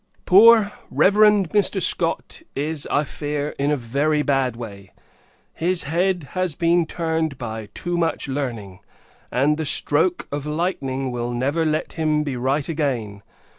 [0.25, 1.79] Poor Reverend Mr.
[1.79, 4.93] Scott is, I fear, in a very bad way.
[5.53, 8.79] His head has been turned by too much learning,
[9.31, 13.21] and the stroke of lightning will never let him be right again.